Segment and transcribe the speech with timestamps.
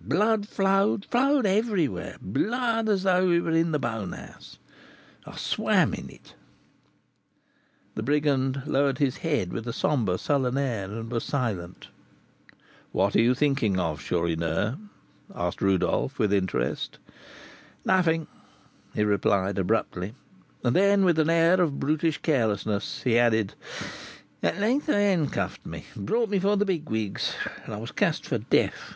[0.00, 4.58] Blood flowed, flowed everywhere, blood, as though we were in the bone house,
[5.26, 6.34] I swam in it"
[7.94, 11.88] The brigand lowered his head with a sombre, sullen air, and was silent.
[12.92, 14.78] "What are you thinking of, Chourineur?"
[15.34, 16.96] asked Rodolph, with interest.
[17.84, 18.26] "Nothing,"
[18.94, 20.14] he replied, abruptly;
[20.64, 23.52] and then, with an air of brutish carelessness, he added,
[24.42, 27.34] "At length they handcuffed me, and brought me before the 'big wigs,'
[27.66, 28.94] and I was cast for death."